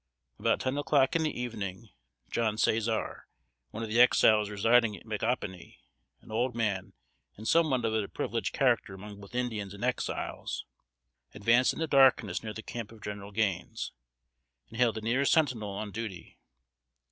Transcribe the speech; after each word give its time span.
About 0.39 0.59
ten 0.61 0.79
o'clock 0.79 1.15
in 1.15 1.21
the 1.21 1.39
evening, 1.39 1.89
John 2.31 2.55
Cæsar, 2.55 3.25
one 3.69 3.83
of 3.83 3.89
the 3.89 4.01
Exiles 4.01 4.49
residing 4.49 4.97
at 4.97 5.05
Micanopy, 5.05 5.77
an 6.21 6.31
old 6.31 6.55
man 6.55 6.93
and 7.37 7.47
somewhat 7.47 7.85
of 7.85 7.93
a 7.93 8.07
privileged 8.07 8.51
character 8.51 8.95
among 8.95 9.21
both 9.21 9.35
Indians 9.35 9.75
and 9.75 9.83
Exiles, 9.83 10.65
advanced 11.35 11.73
in 11.73 11.77
the 11.77 11.85
darkness 11.85 12.41
near 12.41 12.51
the 12.55 12.63
camp 12.63 12.91
of 12.91 13.03
General 13.03 13.29
Gaines, 13.31 13.91
and 14.69 14.79
hailed 14.79 14.95
the 14.95 15.01
nearest 15.01 15.33
sentinel 15.33 15.69
on 15.69 15.91
duty. 15.91 16.39